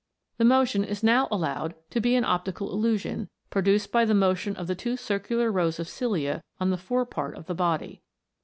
The 0.37 0.45
motion 0.45 0.83
is 0.83 1.03
now 1.03 1.27
THE 1.27 1.35
INVISIBLE 1.35 1.37
WORLD. 1.37 1.53
219 1.91 1.91
allowed 1.91 1.91
to 1.91 2.01
be 2.01 2.15
an 2.15 2.25
optical 2.25 2.71
illusion 2.73 3.29
produced 3.51 3.91
by 3.91 4.03
the 4.03 4.15
motion 4.15 4.55
of 4.55 4.65
the 4.65 4.73
two 4.73 4.97
circular 4.97 5.51
rows 5.51 5.77
of 5.79 5.87
cilia 5.87 6.43
on 6.59 6.71
the 6.71 6.77
fore 6.77 7.05
part 7.05 7.35
of 7.37 7.45
the 7.45 7.53
body. 7.53 8.01